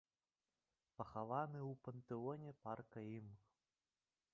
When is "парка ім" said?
2.67-3.27